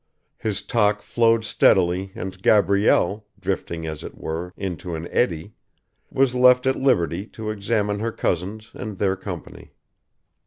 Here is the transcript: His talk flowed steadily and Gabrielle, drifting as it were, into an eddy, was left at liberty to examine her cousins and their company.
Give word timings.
His 0.39 0.63
talk 0.63 1.03
flowed 1.03 1.45
steadily 1.45 2.11
and 2.15 2.41
Gabrielle, 2.41 3.27
drifting 3.39 3.85
as 3.85 4.03
it 4.03 4.17
were, 4.17 4.51
into 4.57 4.95
an 4.95 5.07
eddy, 5.09 5.53
was 6.11 6.33
left 6.33 6.65
at 6.65 6.75
liberty 6.81 7.27
to 7.27 7.51
examine 7.51 7.99
her 7.99 8.11
cousins 8.11 8.71
and 8.73 8.97
their 8.97 9.15
company. 9.15 9.73